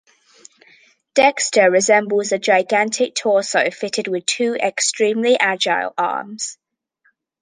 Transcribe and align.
Dextre 1.13 1.71
resembles 1.71 2.31
a 2.31 2.39
gigantic 2.39 3.13
torso 3.13 3.69
fitted 3.69 4.07
with 4.07 4.25
two 4.25 4.55
extremely 4.55 5.39
agile, 5.39 5.93
arms. 5.95 6.57